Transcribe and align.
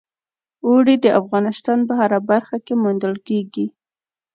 اوړي 0.67 0.95
د 1.03 1.07
افغانستان 1.21 1.79
په 1.87 1.93
هره 1.99 2.19
برخه 2.29 2.57
کې 2.65 2.73
موندل 2.83 3.15
کېږي. 3.27 3.67